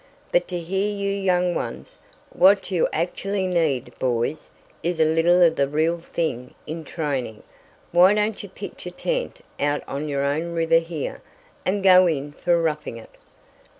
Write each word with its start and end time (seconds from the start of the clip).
But 0.31 0.47
to 0.47 0.57
hear 0.59 0.89
you 0.89 1.11
young 1.11 1.53
ones! 1.53 1.97
What 2.33 2.71
you 2.71 2.87
actually 2.91 3.45
need, 3.45 3.93
boys, 3.99 4.49
is 4.81 4.99
a 4.99 5.05
little 5.05 5.43
of 5.43 5.57
the 5.57 5.67
real 5.67 5.99
thing 5.99 6.55
in 6.65 6.83
training. 6.83 7.43
Why 7.91 8.15
don't 8.15 8.41
you 8.41 8.49
pitch 8.49 8.87
a 8.87 8.91
tent 8.91 9.41
out 9.59 9.83
on 9.87 10.09
your 10.09 10.23
own 10.23 10.53
river 10.55 10.79
here, 10.79 11.21
and 11.67 11.83
go 11.83 12.07
in 12.07 12.31
for 12.31 12.59
roughing 12.59 12.97
it?" 12.97 13.11